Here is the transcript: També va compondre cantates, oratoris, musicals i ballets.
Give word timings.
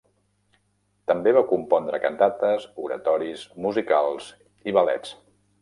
També 1.11 1.33
va 1.37 1.43
compondre 1.51 2.01
cantates, 2.07 2.67
oratoris, 2.87 3.47
musicals 3.67 4.35
i 4.73 4.79
ballets. 4.81 5.15